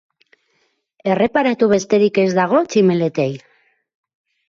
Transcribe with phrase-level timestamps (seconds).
[1.15, 3.31] Erreparatu besterik ez dago tximeletei.